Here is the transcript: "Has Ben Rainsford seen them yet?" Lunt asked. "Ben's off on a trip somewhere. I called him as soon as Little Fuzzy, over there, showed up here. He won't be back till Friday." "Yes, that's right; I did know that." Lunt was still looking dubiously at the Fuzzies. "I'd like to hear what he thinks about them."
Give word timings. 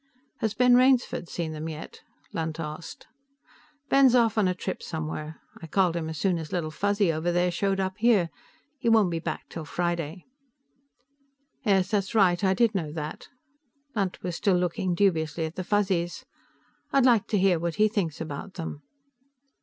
"Has 0.37 0.55
Ben 0.55 0.73
Rainsford 0.73 1.29
seen 1.29 1.51
them 1.51 1.69
yet?" 1.69 2.01
Lunt 2.33 2.59
asked. 2.59 3.05
"Ben's 3.89 4.15
off 4.15 4.35
on 4.35 4.47
a 4.47 4.55
trip 4.55 4.81
somewhere. 4.81 5.39
I 5.61 5.67
called 5.67 5.95
him 5.95 6.09
as 6.09 6.17
soon 6.17 6.39
as 6.39 6.51
Little 6.51 6.71
Fuzzy, 6.71 7.13
over 7.13 7.31
there, 7.31 7.51
showed 7.51 7.79
up 7.79 7.99
here. 7.99 8.31
He 8.79 8.89
won't 8.89 9.11
be 9.11 9.19
back 9.19 9.47
till 9.47 9.63
Friday." 9.63 10.25
"Yes, 11.63 11.91
that's 11.91 12.15
right; 12.15 12.43
I 12.43 12.55
did 12.55 12.73
know 12.73 12.91
that." 12.91 13.27
Lunt 13.95 14.23
was 14.23 14.35
still 14.35 14.57
looking 14.57 14.95
dubiously 14.95 15.45
at 15.45 15.53
the 15.55 15.63
Fuzzies. 15.63 16.25
"I'd 16.91 17.05
like 17.05 17.27
to 17.27 17.37
hear 17.37 17.59
what 17.59 17.75
he 17.75 17.87
thinks 17.87 18.19
about 18.19 18.55
them." 18.55 18.81